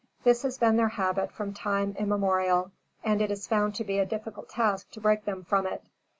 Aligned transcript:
This 0.23 0.41
has 0.41 0.57
been 0.57 0.77
their 0.77 0.87
habit 0.87 1.31
from 1.31 1.53
time 1.53 1.95
immemorial, 1.95 2.71
and 3.03 3.21
it 3.21 3.29
is 3.29 3.45
found 3.45 3.75
to 3.75 3.83
be 3.83 3.99
a 3.99 4.05
difficult 4.07 4.49
task 4.49 4.89
to 4.93 4.99
break 4.99 5.25
them 5.25 5.43
from 5.43 5.67
it. 5.67 5.83